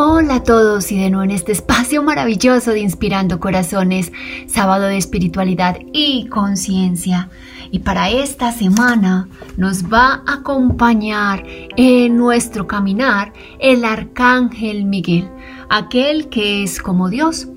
[0.00, 4.12] Hola a todos y de nuevo en este espacio maravilloso de Inspirando Corazones,
[4.46, 7.30] sábado de espiritualidad y conciencia.
[7.72, 11.42] Y para esta semana nos va a acompañar
[11.76, 15.28] en nuestro caminar el Arcángel Miguel,
[15.68, 17.48] aquel que es como Dios.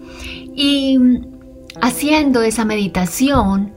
[0.55, 0.97] Y
[1.80, 3.75] haciendo esa meditación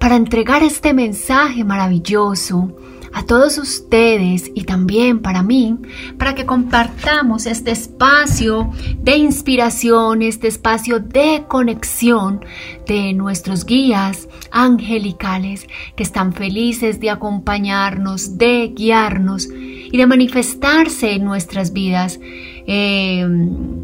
[0.00, 2.74] para entregar este mensaje maravilloso
[3.12, 5.76] a todos ustedes y también para mí,
[6.18, 12.44] para que compartamos este espacio de inspiración, este espacio de conexión
[12.86, 21.24] de nuestros guías angelicales que están felices de acompañarnos, de guiarnos y de manifestarse en
[21.24, 22.20] nuestras vidas.
[22.68, 23.24] Eh,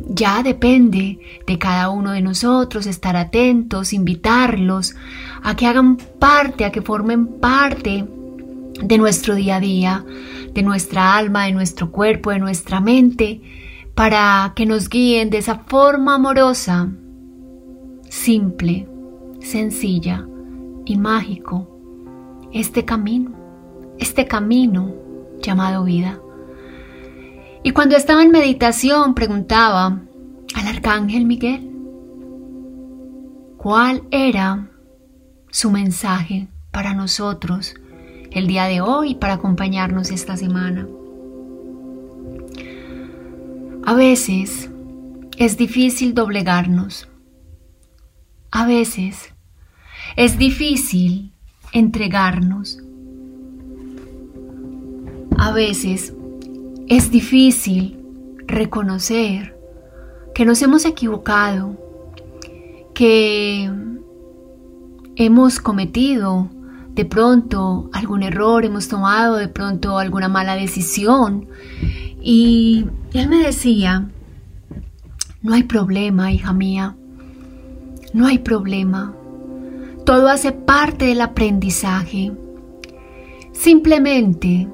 [0.09, 4.95] ya depende de cada uno de nosotros estar atentos, invitarlos
[5.43, 8.05] a que hagan parte, a que formen parte
[8.81, 10.05] de nuestro día a día,
[10.53, 13.41] de nuestra alma, de nuestro cuerpo, de nuestra mente,
[13.95, 16.89] para que nos guíen de esa forma amorosa,
[18.09, 18.89] simple,
[19.41, 20.27] sencilla
[20.85, 21.69] y mágico,
[22.53, 23.33] este camino,
[23.99, 24.95] este camino
[25.41, 26.21] llamado vida.
[27.63, 30.01] Y cuando estaba en meditación preguntaba
[30.55, 31.71] al arcángel Miguel,
[33.57, 34.69] ¿cuál era
[35.51, 37.75] su mensaje para nosotros
[38.35, 40.87] el día de hoy para acompañarnos esta semana.
[43.85, 44.71] A veces
[45.39, 47.09] es difícil doblegarnos.
[48.51, 49.33] A veces
[50.17, 51.33] es difícil
[51.73, 52.79] entregarnos.
[55.39, 56.15] A veces
[56.89, 57.99] es difícil
[58.47, 59.59] reconocer
[60.35, 61.77] que nos hemos equivocado,
[62.95, 63.71] que
[65.17, 66.49] hemos cometido
[66.95, 71.49] de pronto algún error hemos tomado, de pronto alguna mala decisión.
[72.21, 74.09] Y él me decía,
[75.43, 76.97] no hay problema, hija mía,
[78.13, 79.15] no hay problema.
[80.05, 82.33] Todo hace parte del aprendizaje.
[83.53, 84.69] Simplemente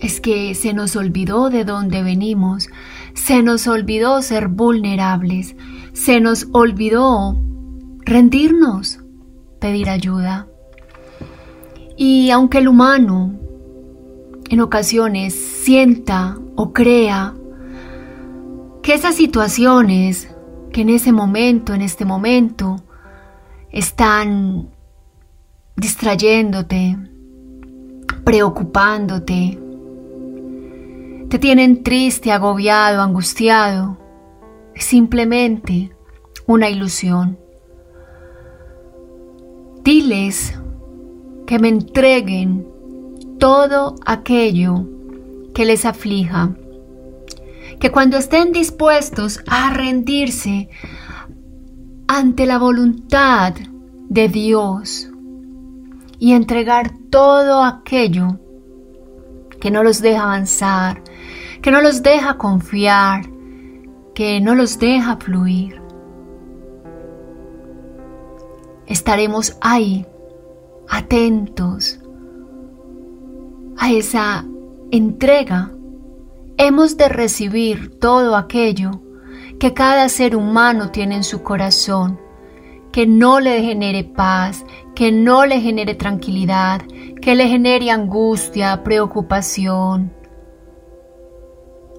[0.00, 2.68] es que se nos olvidó de dónde venimos,
[3.14, 5.56] se nos olvidó ser vulnerables,
[5.92, 7.38] se nos olvidó
[8.04, 9.00] rendirnos,
[9.60, 10.48] pedir ayuda.
[11.96, 13.34] Y aunque el humano
[14.50, 17.34] en ocasiones sienta o crea
[18.82, 20.28] que esas situaciones
[20.72, 22.76] que en ese momento, en este momento,
[23.70, 24.68] están
[25.76, 26.98] distrayéndote,
[28.24, 29.58] preocupándote,
[31.28, 33.98] te tienen triste, agobiado, angustiado,
[34.74, 35.96] simplemente
[36.46, 37.38] una ilusión.
[39.82, 40.54] Diles
[41.46, 42.66] que me entreguen
[43.38, 44.86] todo aquello
[45.54, 46.54] que les aflija,
[47.78, 50.68] que cuando estén dispuestos a rendirse
[52.06, 53.54] ante la voluntad
[54.08, 55.10] de Dios
[56.18, 58.38] y entregar todo aquello
[59.60, 61.02] que no los deja avanzar,
[61.62, 63.28] que no los deja confiar,
[64.14, 65.80] que no los deja fluir.
[68.86, 70.06] Estaremos ahí
[70.88, 71.98] atentos
[73.76, 74.44] a esa
[74.90, 75.72] entrega,
[76.56, 79.02] hemos de recibir todo aquello
[79.58, 82.20] que cada ser humano tiene en su corazón,
[82.92, 84.64] que no le genere paz,
[84.94, 86.82] que no le genere tranquilidad,
[87.20, 90.12] que le genere angustia, preocupación.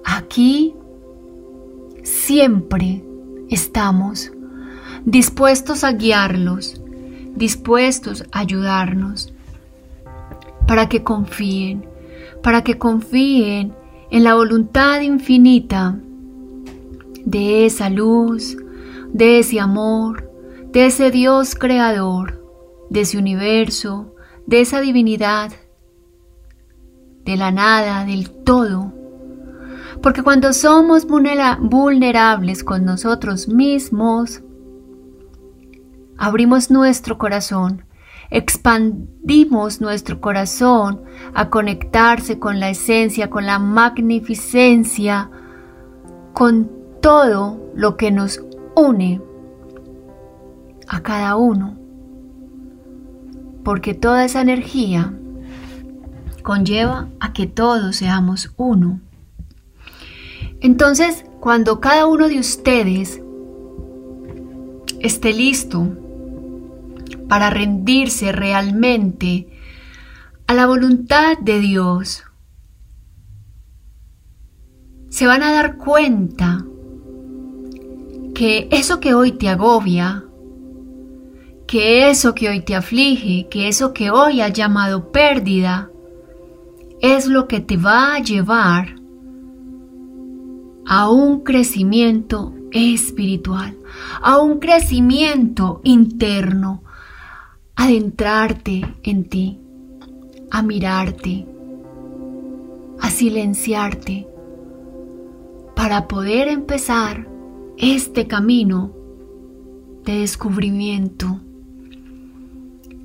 [0.04, 0.74] Aquí
[2.02, 3.04] siempre
[3.50, 4.32] estamos
[5.04, 6.80] dispuestos a guiarlos,
[7.36, 9.32] dispuestos a ayudarnos,
[10.66, 11.86] para que confíen,
[12.42, 13.74] para que confíen
[14.10, 15.98] en la voluntad infinita
[17.24, 18.56] de esa luz,
[19.12, 20.30] de ese amor,
[20.72, 22.42] de ese Dios creador,
[22.90, 24.14] de ese universo,
[24.46, 25.52] de esa divinidad,
[27.24, 28.92] de la nada, del todo.
[30.02, 34.42] Porque cuando somos vulnerables con nosotros mismos,
[36.18, 37.84] abrimos nuestro corazón,
[38.30, 41.02] expandimos nuestro corazón
[41.34, 45.30] a conectarse con la esencia, con la magnificencia,
[46.32, 46.70] con
[47.00, 48.42] todo lo que nos
[48.74, 49.20] une.
[50.88, 51.76] a cada uno,
[53.64, 55.12] porque toda esa energía
[56.44, 59.00] conlleva a que todos seamos uno.
[60.60, 63.20] Entonces, cuando cada uno de ustedes
[65.00, 65.88] esté listo
[67.28, 69.48] para rendirse realmente
[70.46, 72.24] a la voluntad de Dios,
[75.08, 76.64] se van a dar cuenta
[78.34, 80.24] que eso que hoy te agobia,
[81.66, 85.90] que eso que hoy te aflige, que eso que hoy ha llamado pérdida,
[87.00, 88.96] es lo que te va a llevar
[90.86, 93.76] a un crecimiento espiritual,
[94.20, 96.82] a un crecimiento interno,
[97.76, 99.60] adentrarte en ti,
[100.50, 101.46] a mirarte,
[103.00, 104.26] a silenciarte,
[105.76, 107.28] para poder empezar
[107.76, 108.92] este camino
[110.04, 111.40] de descubrimiento,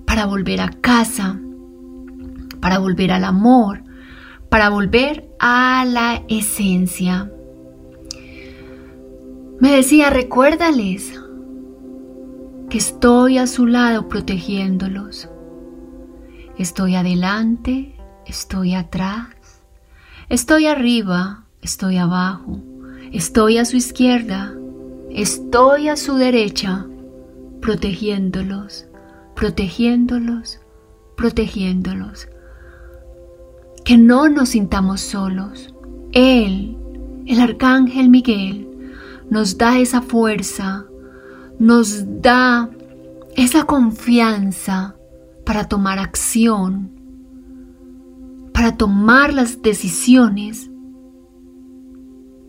[0.05, 1.39] para volver a casa,
[2.61, 3.83] para volver al amor,
[4.49, 7.29] para volver a la esencia.
[9.59, 11.20] Me decía, recuérdales
[12.71, 15.27] que estoy a su lado protegiéndolos.
[16.57, 19.27] Estoy adelante, estoy atrás,
[20.29, 22.61] estoy arriba, estoy abajo,
[23.11, 24.55] estoy a su izquierda,
[25.09, 26.87] estoy a su derecha,
[27.59, 28.85] protegiéndolos,
[29.35, 30.61] protegiéndolos,
[31.17, 32.29] protegiéndolos.
[33.83, 35.73] Que no nos sintamos solos.
[36.13, 36.77] Él,
[37.25, 38.69] el arcángel Miguel,
[39.29, 40.85] nos da esa fuerza,
[41.61, 42.71] nos da
[43.35, 44.95] esa confianza
[45.45, 46.89] para tomar acción,
[48.51, 50.71] para tomar las decisiones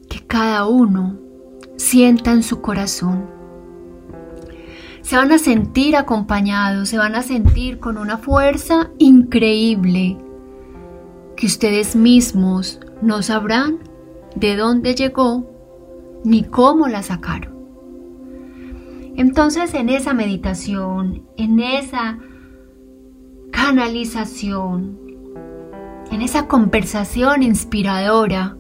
[0.09, 1.19] que cada uno
[1.77, 3.27] sienta en su corazón.
[5.03, 10.17] Se van a sentir acompañados, se van a sentir con una fuerza increíble
[11.37, 13.79] que ustedes mismos no sabrán
[14.37, 15.51] de dónde llegó
[16.25, 17.52] ni cómo la sacaron.
[19.17, 22.19] Entonces en esa meditación, en esa
[23.51, 24.99] canalización,
[26.11, 28.57] en esa conversación inspiradora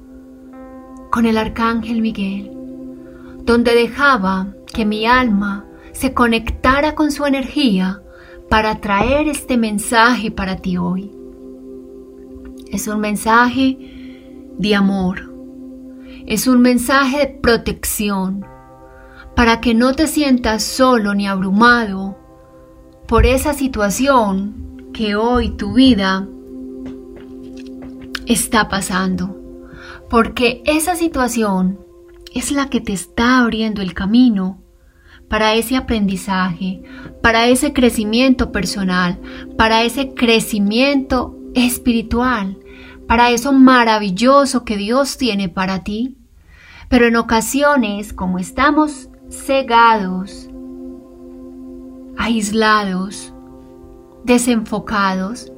[1.11, 2.51] con el arcángel Miguel,
[3.45, 8.03] donde dejaba que mi alma se conectara con su energía
[8.49, 11.11] para traer este mensaje para ti hoy.
[12.71, 13.77] Es un mensaje
[14.59, 15.33] de amor,
[16.27, 18.47] es un mensaje de protección
[19.35, 22.19] para que no te sientas solo ni abrumado
[23.07, 26.27] por esa situación que hoy tu vida
[28.27, 29.39] está pasando.
[30.09, 31.79] Porque esa situación
[32.35, 34.63] es la que te está abriendo el camino
[35.29, 36.83] para ese aprendizaje,
[37.23, 39.19] para ese crecimiento personal,
[39.57, 42.59] para ese crecimiento espiritual,
[43.09, 46.19] para eso maravilloso que Dios tiene para ti.
[46.89, 50.51] Pero en ocasiones, como estamos cegados,
[52.19, 53.33] aislados,
[54.25, 55.51] desenfocados,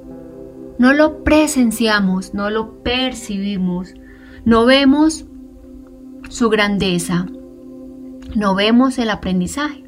[0.79, 3.93] no lo presenciamos, no lo percibimos,
[4.45, 5.27] no vemos
[6.29, 7.27] su grandeza,
[8.37, 9.85] no vemos el aprendizaje.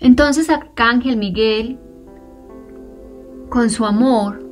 [0.00, 1.78] Entonces Arcángel Miguel,
[3.50, 4.42] con su amor,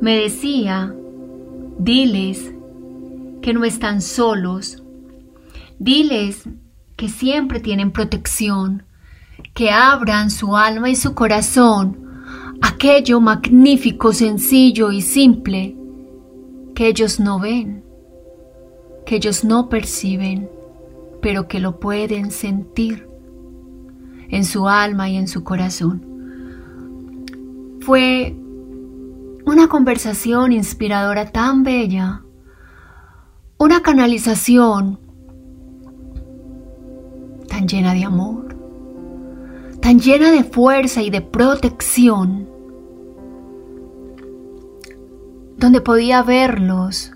[0.00, 0.94] me decía,
[1.78, 2.54] diles
[3.42, 4.82] que no están solos,
[5.78, 6.48] diles
[6.98, 8.82] que siempre tienen protección,
[9.54, 11.96] que abran su alma y su corazón
[12.60, 15.76] aquello magnífico, sencillo y simple
[16.74, 17.84] que ellos no ven,
[19.06, 20.50] que ellos no perciben,
[21.22, 23.08] pero que lo pueden sentir
[24.28, 26.04] en su alma y en su corazón.
[27.80, 28.36] Fue
[29.46, 32.22] una conversación inspiradora tan bella,
[33.56, 35.07] una canalización
[37.58, 38.54] tan llena de amor,
[39.80, 42.48] tan llena de fuerza y de protección,
[45.56, 47.10] donde podía verlos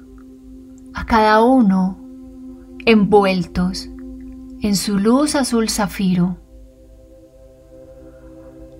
[0.94, 1.96] a cada uno
[2.86, 3.88] envueltos
[4.62, 6.38] en su luz azul zafiro,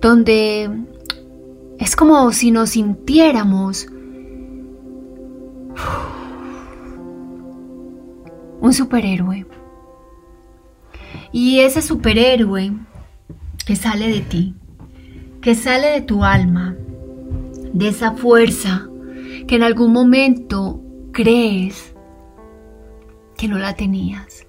[0.01, 0.69] donde
[1.79, 3.87] es como si nos sintiéramos
[8.59, 9.45] un superhéroe.
[11.31, 12.73] Y ese superhéroe
[13.65, 14.55] que sale de ti,
[15.41, 16.75] que sale de tu alma,
[17.73, 18.87] de esa fuerza
[19.47, 21.95] que en algún momento crees
[23.37, 24.45] que no la tenías,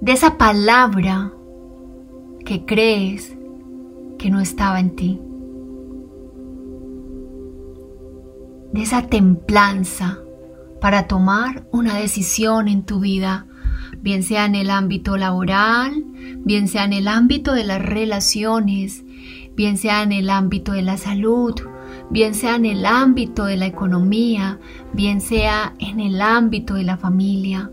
[0.00, 1.32] de esa palabra
[2.44, 3.36] que crees
[4.18, 5.20] que no estaba en ti.
[8.72, 10.18] De esa templanza
[10.80, 13.46] para tomar una decisión en tu vida,
[14.02, 16.04] bien sea en el ámbito laboral,
[16.44, 19.04] bien sea en el ámbito de las relaciones,
[19.56, 21.54] bien sea en el ámbito de la salud,
[22.10, 24.58] bien sea en el ámbito de la economía,
[24.92, 27.70] bien sea en el ámbito de la familia.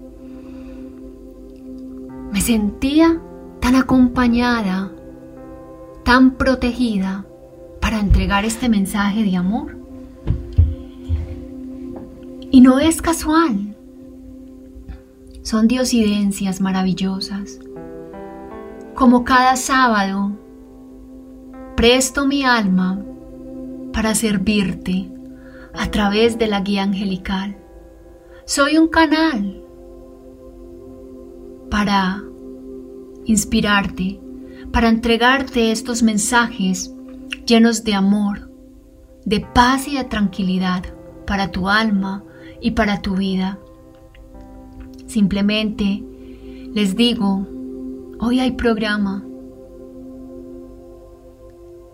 [2.31, 3.19] Me sentía
[3.59, 4.91] tan acompañada,
[6.03, 7.25] tan protegida
[7.81, 9.77] para entregar este mensaje de amor.
[12.51, 13.75] Y no es casual,
[15.41, 17.59] son diosidencias maravillosas.
[18.95, 20.31] Como cada sábado,
[21.75, 23.01] presto mi alma
[23.93, 25.09] para servirte
[25.73, 27.57] a través de la guía angelical.
[28.45, 29.63] Soy un canal
[31.69, 32.23] para
[33.25, 34.19] inspirarte,
[34.71, 36.93] para entregarte estos mensajes
[37.45, 38.51] llenos de amor,
[39.25, 40.83] de paz y de tranquilidad
[41.25, 42.23] para tu alma
[42.61, 43.59] y para tu vida.
[45.09, 46.03] Simplemente
[46.71, 47.47] les digo,
[48.19, 49.25] hoy hay programa.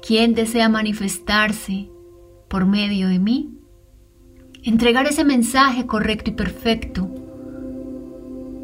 [0.05, 1.89] ¿Quién desea manifestarse
[2.49, 3.57] por medio de mí?
[4.63, 7.09] Entregar ese mensaje correcto y perfecto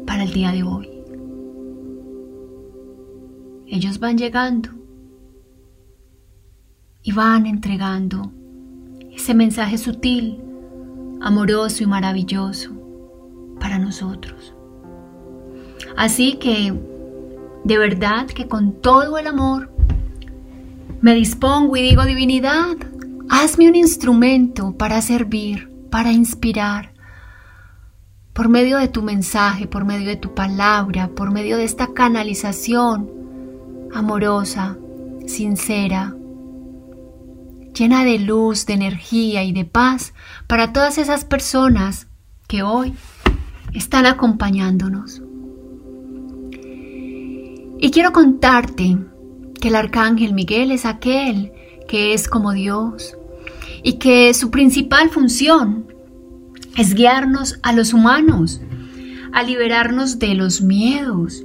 [0.06, 0.90] para el día de hoy.
[3.68, 4.68] Ellos van llegando
[7.02, 8.30] y van entregando
[9.12, 10.42] ese mensaje sutil,
[11.22, 12.81] amoroso y maravilloso
[13.62, 14.54] para nosotros.
[15.96, 16.74] Así que,
[17.64, 19.70] de verdad que con todo el amor,
[21.00, 22.76] me dispongo y digo, divinidad,
[23.30, 26.92] hazme un instrumento para servir, para inspirar,
[28.32, 33.08] por medio de tu mensaje, por medio de tu palabra, por medio de esta canalización
[33.94, 34.76] amorosa,
[35.26, 36.16] sincera,
[37.74, 40.14] llena de luz, de energía y de paz
[40.48, 42.08] para todas esas personas
[42.48, 42.94] que hoy
[43.72, 45.22] están acompañándonos.
[47.78, 48.96] Y quiero contarte
[49.60, 51.52] que el arcángel Miguel es aquel
[51.88, 53.16] que es como Dios
[53.82, 55.86] y que su principal función
[56.76, 58.60] es guiarnos a los humanos,
[59.32, 61.44] a liberarnos de los miedos,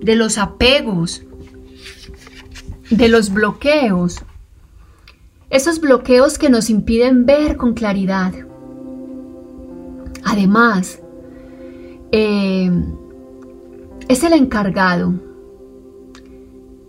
[0.00, 1.22] de los apegos,
[2.90, 4.24] de los bloqueos,
[5.50, 8.34] esos bloqueos que nos impiden ver con claridad.
[10.24, 11.00] Además,
[12.12, 12.70] eh,
[14.08, 15.14] es el encargado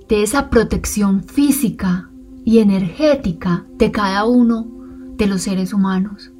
[0.08, 2.10] de esa protección física
[2.46, 4.68] y energética de cada uno
[5.18, 6.32] de los seres humanos.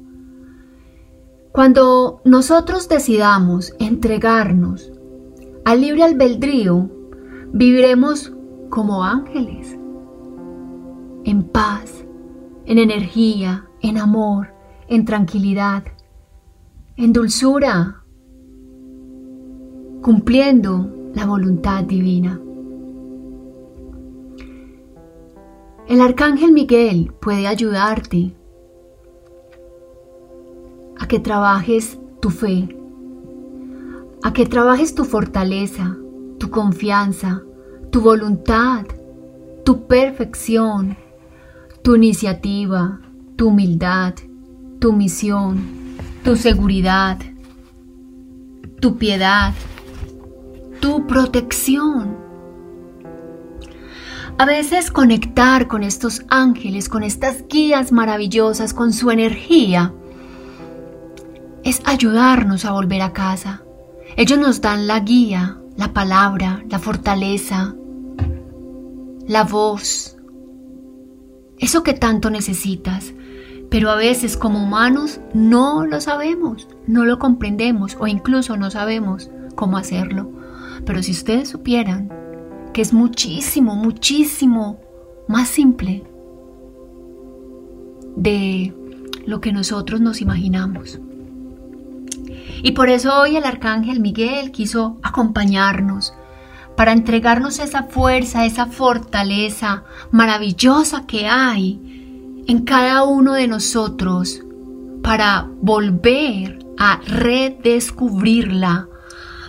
[1.52, 4.90] Cuando nosotros decidamos entregarnos
[5.64, 6.88] al libre albedrío,
[7.52, 8.32] viviremos
[8.70, 9.76] como ángeles,
[11.24, 12.04] en paz,
[12.66, 14.54] en energía, en amor,
[14.88, 15.84] en tranquilidad,
[16.96, 17.99] en dulzura,
[20.02, 22.40] cumpliendo la voluntad divina.
[25.88, 28.34] El arcángel Miguel puede ayudarte
[30.98, 32.68] a que trabajes tu fe,
[34.22, 35.96] a que trabajes tu fortaleza,
[36.38, 37.42] tu confianza,
[37.90, 38.86] tu voluntad,
[39.64, 40.96] tu perfección,
[41.82, 43.00] tu iniciativa,
[43.36, 44.14] tu humildad,
[44.78, 45.58] tu misión,
[46.22, 47.18] tu seguridad,
[48.80, 49.52] tu piedad,
[50.80, 52.16] tu protección.
[54.38, 59.92] A veces conectar con estos ángeles, con estas guías maravillosas, con su energía,
[61.62, 63.62] es ayudarnos a volver a casa.
[64.16, 67.74] Ellos nos dan la guía, la palabra, la fortaleza,
[69.26, 70.16] la voz,
[71.58, 73.12] eso que tanto necesitas,
[73.70, 79.30] pero a veces como humanos no lo sabemos, no lo comprendemos o incluso no sabemos
[79.54, 80.39] cómo hacerlo.
[80.84, 82.10] Pero si ustedes supieran
[82.72, 84.80] que es muchísimo, muchísimo
[85.28, 86.04] más simple
[88.16, 88.74] de
[89.26, 91.00] lo que nosotros nos imaginamos.
[92.62, 96.14] Y por eso hoy el arcángel Miguel quiso acompañarnos,
[96.76, 104.42] para entregarnos esa fuerza, esa fortaleza maravillosa que hay en cada uno de nosotros
[105.02, 108.88] para volver a redescubrirla,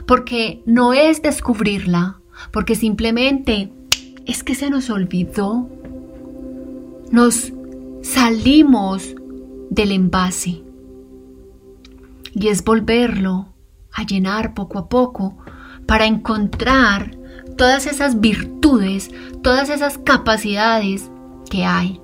[0.06, 2.20] porque no es descubrirla,
[2.52, 3.72] porque simplemente
[4.26, 5.70] es que se nos olvidó,
[7.12, 7.54] nos
[8.02, 9.16] salimos
[9.70, 10.64] del envase
[12.34, 13.48] y es volverlo
[13.92, 15.38] a llenar poco a poco
[15.86, 17.18] para encontrar
[17.58, 19.12] todas esas virtudes,
[19.44, 21.10] todas esas capacidades
[21.50, 22.00] que hay.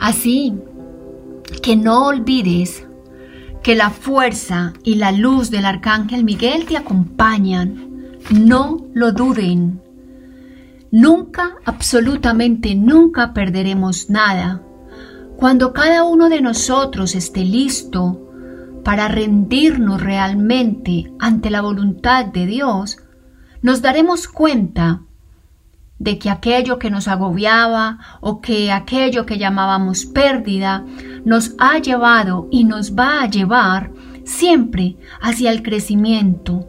[0.00, 0.54] Así
[1.62, 2.86] que no olvides
[3.64, 8.18] que la fuerza y la luz del Arcángel Miguel te acompañan.
[8.30, 9.80] No lo duden.
[10.90, 14.62] Nunca, absolutamente nunca perderemos nada.
[15.38, 18.20] Cuando cada uno de nosotros esté listo
[18.84, 22.98] para rendirnos realmente ante la voluntad de Dios,
[23.62, 25.03] nos daremos cuenta
[25.98, 30.84] de que aquello que nos agobiaba o que aquello que llamábamos pérdida
[31.24, 33.90] nos ha llevado y nos va a llevar
[34.24, 36.66] siempre hacia el crecimiento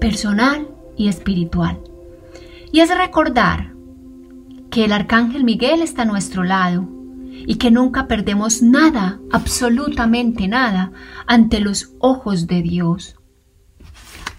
[0.00, 1.78] personal y espiritual.
[2.72, 3.72] Y es recordar
[4.70, 6.88] que el Arcángel Miguel está a nuestro lado
[7.46, 10.92] y que nunca perdemos nada, absolutamente nada,
[11.26, 13.16] ante los ojos de Dios.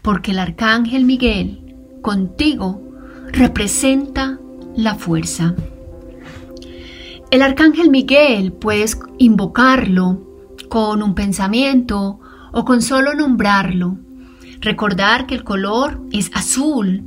[0.01, 2.82] Porque el Arcángel Miguel contigo
[3.33, 4.39] representa
[4.75, 5.55] la fuerza.
[7.31, 10.21] El arcángel Miguel puedes invocarlo
[10.69, 12.19] con un pensamiento
[12.51, 13.97] o con solo nombrarlo.
[14.61, 17.03] Recordar que el color es azul,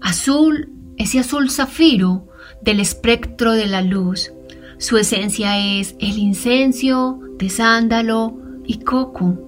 [0.00, 2.26] azul, ese azul zafiro
[2.62, 4.32] del espectro de la luz.
[4.78, 8.36] Su esencia es el incenso de sándalo
[8.66, 9.38] y coco.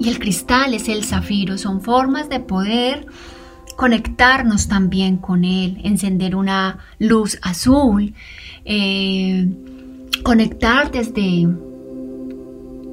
[0.00, 1.58] Y el cristal es el zafiro.
[1.58, 3.06] Son formas de poder
[3.76, 8.14] conectarnos también con Él, encender una luz azul,
[8.64, 9.48] eh,
[10.22, 11.48] conectar desde,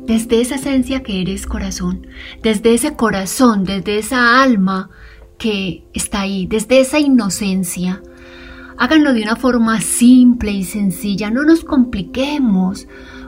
[0.05, 2.07] desde esa esencia que eres corazón,
[2.43, 4.89] desde ese corazón, desde esa alma
[5.37, 8.01] que está ahí, desde esa inocencia.
[8.77, 12.87] Háganlo de una forma simple y sencilla, no nos compliquemos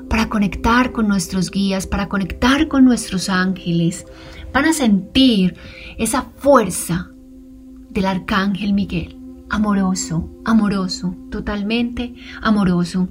[0.10, 4.06] para conectar con nuestros guías, para conectar con nuestros ángeles.
[4.54, 5.56] Van a sentir
[5.98, 7.13] esa fuerza,
[7.94, 9.18] del arcángel Miguel.
[9.50, 13.08] Amoroso, amoroso, totalmente amoroso.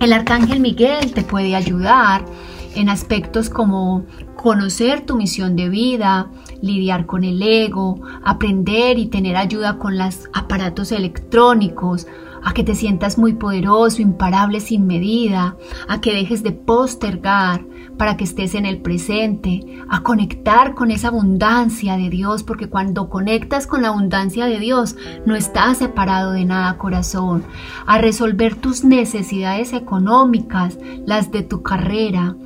[0.00, 2.24] El arcángel Miguel te puede ayudar
[2.74, 6.30] en aspectos como conocer tu misión de vida,
[6.62, 12.06] lidiar con el ego, aprender y tener ayuda con los aparatos electrónicos,
[12.44, 15.56] a que te sientas muy poderoso, imparable sin medida,
[15.88, 17.64] a que dejes de postergar
[17.96, 23.08] para que estés en el presente, a conectar con esa abundancia de Dios, porque cuando
[23.08, 27.44] conectas con la abundancia de Dios, no estás separado de nada corazón,
[27.86, 32.36] a resolver tus necesidades económicas, las de tu carrera,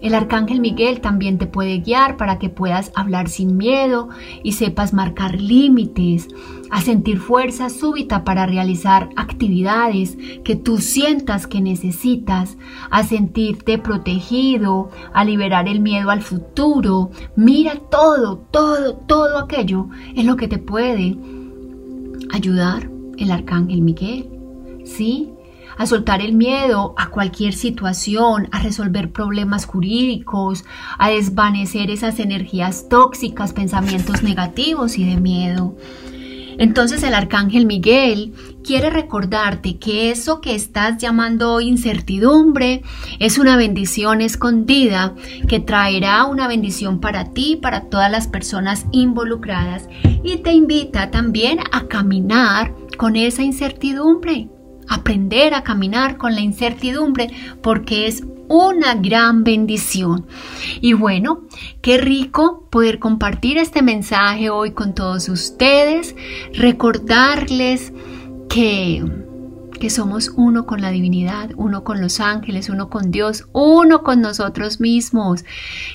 [0.00, 4.08] el arcángel Miguel también te puede guiar para que puedas hablar sin miedo
[4.42, 6.28] y sepas marcar límites,
[6.70, 12.58] a sentir fuerza súbita para realizar actividades que tú sientas que necesitas,
[12.90, 17.10] a sentirte protegido, a liberar el miedo al futuro.
[17.36, 21.16] Mira todo, todo, todo aquello es lo que te puede
[22.30, 24.28] ayudar el arcángel Miguel.
[24.84, 25.32] ¿Sí?
[25.78, 30.64] A soltar el miedo a cualquier situación, a resolver problemas jurídicos,
[30.98, 35.76] a desvanecer esas energías tóxicas, pensamientos negativos y de miedo.
[36.58, 42.82] Entonces el arcángel Miguel quiere recordarte que eso que estás llamando incertidumbre
[43.20, 45.14] es una bendición escondida
[45.46, 49.88] que traerá una bendición para ti, para todas las personas involucradas
[50.24, 54.48] y te invita también a caminar con esa incertidumbre
[54.88, 57.30] aprender a caminar con la incertidumbre
[57.62, 60.26] porque es una gran bendición.
[60.80, 61.42] Y bueno,
[61.82, 66.16] qué rico poder compartir este mensaje hoy con todos ustedes,
[66.54, 67.92] recordarles
[68.48, 69.04] que
[69.78, 74.20] que somos uno con la divinidad, uno con los ángeles, uno con Dios, uno con
[74.20, 75.44] nosotros mismos.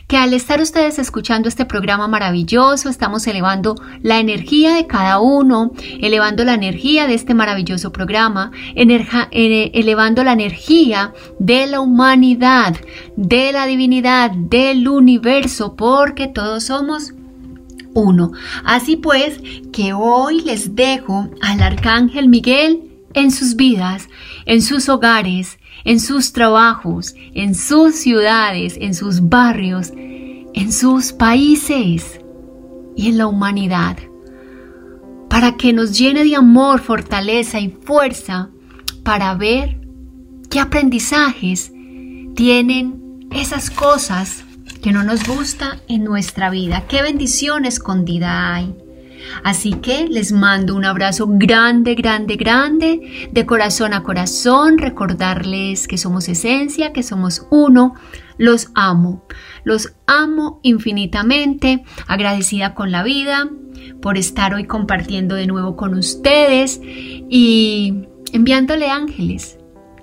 [0.08, 5.72] Que al estar ustedes escuchando este programa maravilloso, estamos elevando la energía de cada uno,
[6.02, 12.76] elevando la energía de este maravilloso programa, eh, elevando la energía de la humanidad,
[13.16, 17.14] de la divinidad, del universo, porque todos somos
[17.94, 18.32] uno.
[18.64, 19.40] Así pues,
[19.72, 24.10] que hoy les dejo al Arcángel Miguel en sus vidas,
[24.46, 32.20] en sus hogares, en sus trabajos, en sus ciudades, en sus barrios, en sus países
[32.96, 33.98] y en la humanidad,
[35.30, 38.50] para que nos llene de amor, fortaleza y fuerza
[39.04, 39.80] para ver
[40.50, 41.72] qué aprendizajes
[42.36, 44.44] tienen esas cosas
[44.82, 48.76] que no nos gusta en nuestra vida, qué bendición escondida hay.
[49.44, 55.98] Así que les mando un abrazo grande, grande, grande, de corazón a corazón, recordarles que
[55.98, 57.96] somos esencia, que somos uno,
[58.38, 59.26] los amo,
[59.64, 63.50] los amo infinitamente, agradecida con la vida
[64.02, 69.58] por estar hoy compartiendo de nuevo con ustedes y enviándole ángeles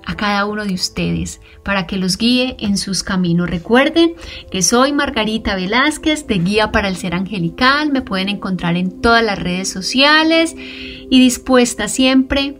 [0.06, 3.48] a cada uno de ustedes para que los guíe en sus caminos.
[3.50, 4.14] Recuerden
[4.50, 7.92] que soy Margarita Velázquez de Guía para el Ser Angelical.
[7.92, 12.58] Me pueden encontrar en todas las redes sociales y dispuesta siempre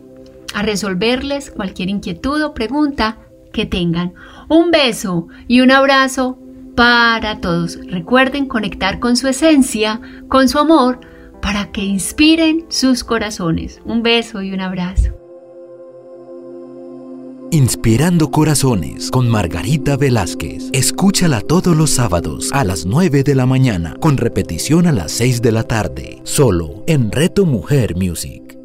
[0.54, 3.18] a resolverles cualquier inquietud o pregunta
[3.52, 4.14] que tengan.
[4.48, 6.38] Un beso y un abrazo
[6.76, 7.78] para todos.
[7.86, 11.00] Recuerden conectar con su esencia, con su amor,
[11.42, 13.80] para que inspiren sus corazones.
[13.84, 15.19] Un beso y un abrazo.
[17.52, 20.70] Inspirando Corazones con Margarita Velázquez.
[20.72, 25.42] Escúchala todos los sábados a las 9 de la mañana, con repetición a las 6
[25.42, 28.56] de la tarde, solo en Reto Mujer Music.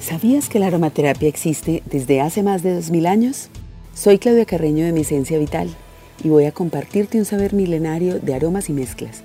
[0.00, 3.50] ¿Sabías que la aromaterapia existe desde hace más de 2000 años?
[3.92, 5.68] Soy Claudia Carreño de Mi Esencia Vital
[6.24, 9.24] y voy a compartirte un saber milenario de aromas y mezclas.